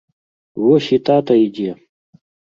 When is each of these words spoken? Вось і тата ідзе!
Вось 0.61 0.87
і 0.97 0.97
тата 1.09 1.33
ідзе! 1.41 1.75